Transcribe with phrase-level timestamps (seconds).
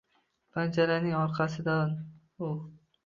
[0.57, 1.93] Panjaraning orqasidan
[2.49, 2.51] u